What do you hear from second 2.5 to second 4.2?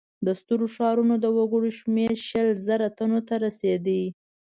زره تنو ته رسېده.